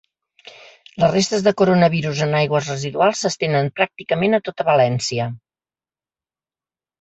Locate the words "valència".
4.71-5.29